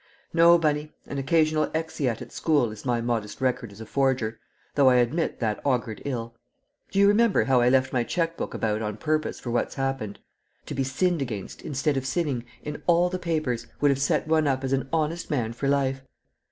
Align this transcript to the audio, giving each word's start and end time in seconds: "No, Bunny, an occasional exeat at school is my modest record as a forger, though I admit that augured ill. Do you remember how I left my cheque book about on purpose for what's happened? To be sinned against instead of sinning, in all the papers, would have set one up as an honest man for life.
"No, 0.33 0.57
Bunny, 0.57 0.91
an 1.05 1.19
occasional 1.19 1.69
exeat 1.75 2.23
at 2.23 2.31
school 2.31 2.71
is 2.71 2.85
my 2.87 3.01
modest 3.01 3.39
record 3.39 3.71
as 3.71 3.79
a 3.79 3.85
forger, 3.85 4.39
though 4.73 4.89
I 4.89 4.95
admit 4.95 5.39
that 5.41 5.61
augured 5.63 6.01
ill. 6.05 6.35
Do 6.89 6.97
you 6.97 7.07
remember 7.07 7.43
how 7.43 7.61
I 7.61 7.69
left 7.69 7.93
my 7.93 8.03
cheque 8.03 8.35
book 8.35 8.55
about 8.55 8.81
on 8.81 8.97
purpose 8.97 9.39
for 9.39 9.51
what's 9.51 9.75
happened? 9.75 10.17
To 10.65 10.73
be 10.73 10.83
sinned 10.83 11.21
against 11.21 11.61
instead 11.61 11.97
of 11.97 12.07
sinning, 12.07 12.45
in 12.63 12.81
all 12.87 13.11
the 13.11 13.19
papers, 13.19 13.67
would 13.79 13.91
have 13.91 14.01
set 14.01 14.27
one 14.27 14.47
up 14.47 14.63
as 14.63 14.73
an 14.73 14.89
honest 14.91 15.29
man 15.29 15.53
for 15.53 15.67
life. 15.69 16.01